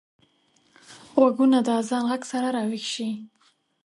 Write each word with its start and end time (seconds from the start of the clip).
غوږونه 1.19 1.57
د 1.67 1.69
اذان 1.79 2.03
غږ 2.09 2.21
سره 2.31 2.47
راويښ 2.55 2.85
شي 2.93 3.09